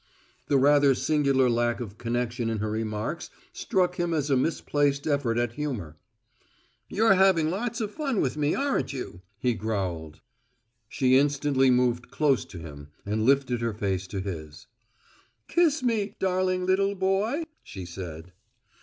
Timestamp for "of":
1.79-1.99, 7.81-7.91